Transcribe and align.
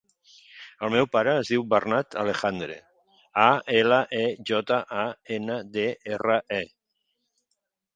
El 0.85 0.91
meu 0.95 1.07
pare 1.15 1.35
es 1.41 1.51
diu 1.53 1.65
Bernat 1.73 2.17
Alejandre: 2.23 2.79
a, 3.45 3.45
ela, 3.85 4.03
e, 4.23 4.25
jota, 4.53 4.83
a, 5.07 5.09
ena, 5.41 5.63
de, 5.81 5.89
erra, 6.19 6.45
e. 6.63 6.65